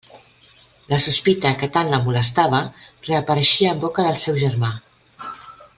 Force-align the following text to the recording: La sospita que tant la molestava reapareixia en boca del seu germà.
La 0.93 0.97
sospita 1.03 1.51
que 1.59 1.69
tant 1.75 1.91
la 1.95 2.01
molestava 2.07 2.63
reapareixia 3.09 3.75
en 3.77 3.85
boca 3.87 4.07
del 4.09 4.19
seu 4.27 4.45
germà. 4.47 4.73